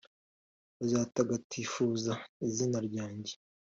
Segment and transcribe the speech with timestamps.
[0.77, 2.11] bazatagatifuza
[2.47, 3.33] izina ryanjye,